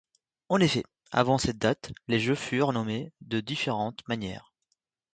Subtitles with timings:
[0.49, 0.81] En effet,
[1.11, 4.51] avant cette date, les Jeux furent nommés de différentes manières.